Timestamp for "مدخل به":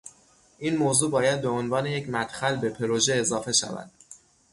2.09-2.69